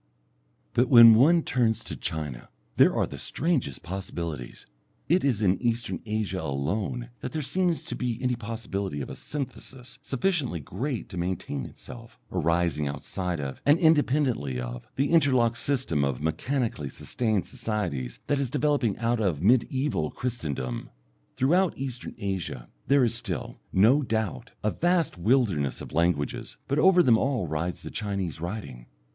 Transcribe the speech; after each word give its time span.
But 0.73 0.89
when 0.89 1.13
one 1.13 1.43
turns 1.43 1.83
to 1.83 1.95
China 1.95 2.49
there 2.75 2.91
are 2.95 3.05
the 3.05 3.19
strangest 3.19 3.83
possibilities. 3.83 4.65
It 5.07 5.23
is 5.23 5.43
in 5.43 5.61
Eastern 5.61 6.01
Asia 6.07 6.41
alone 6.41 7.09
that 7.19 7.33
there 7.33 7.43
seems 7.43 7.83
to 7.83 7.95
be 7.95 8.17
any 8.19 8.33
possibility 8.35 9.01
of 9.01 9.11
a 9.11 9.15
synthesis 9.15 9.99
sufficiently 10.01 10.59
great 10.59 11.07
to 11.09 11.19
maintain 11.19 11.67
itself, 11.67 12.17
arising 12.31 12.87
outside 12.87 13.39
of, 13.39 13.61
and 13.63 13.77
independently 13.77 14.59
of, 14.59 14.87
the 14.95 15.11
interlocked 15.11 15.59
system 15.59 16.03
of 16.03 16.19
mechanically 16.19 16.89
sustained 16.89 17.45
societies 17.45 18.19
that 18.25 18.39
is 18.39 18.49
developing 18.49 18.97
out 18.97 19.19
of 19.19 19.41
mediæval 19.41 20.15
Christendom. 20.15 20.89
Throughout 21.35 21.77
Eastern 21.77 22.15
Asia 22.17 22.69
there 22.87 23.03
is 23.03 23.13
still, 23.13 23.59
no 23.71 24.01
doubt, 24.01 24.53
a 24.63 24.71
vast 24.71 25.19
wilderness 25.19 25.79
of 25.79 25.93
languages, 25.93 26.57
but 26.67 26.79
over 26.79 27.03
them 27.03 27.19
all 27.19 27.45
rides 27.47 27.83
the 27.83 27.91
Chinese 27.91 28.41
writing. 28.41 28.87